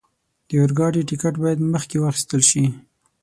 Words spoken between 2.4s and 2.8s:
شي.